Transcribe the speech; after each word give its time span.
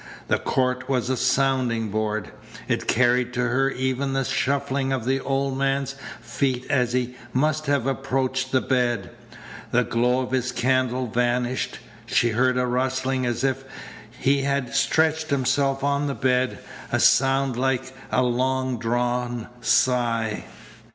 The 0.29 0.39
court 0.39 0.89
was 0.89 1.11
a 1.11 1.15
sounding 1.15 1.89
board. 1.89 2.31
It 2.67 2.87
carried 2.87 3.33
to 3.33 3.41
her 3.41 3.69
even 3.69 4.13
the 4.13 4.23
shuffling 4.23 4.91
of 4.91 5.05
the 5.05 5.19
old 5.19 5.59
man's 5.59 5.93
feet 6.19 6.65
as 6.71 6.93
he 6.93 7.15
must 7.33 7.67
have 7.67 7.85
approached 7.85 8.51
the 8.51 8.61
bed. 8.61 9.11
The 9.69 9.83
glow 9.83 10.21
of 10.21 10.31
his 10.31 10.51
candle 10.51 11.05
vanished. 11.05 11.77
She 12.07 12.29
heard 12.29 12.57
a 12.57 12.65
rustling 12.65 13.27
as 13.27 13.43
if 13.43 13.63
he 14.19 14.41
had 14.41 14.73
stretched 14.73 15.29
himself 15.29 15.83
on 15.83 16.07
the 16.07 16.15
bed, 16.15 16.57
a 16.91 16.99
sound 16.99 17.55
like 17.55 17.93
a 18.11 18.23
long 18.23 18.79
drawn 18.79 19.49
sigh. 19.59 20.45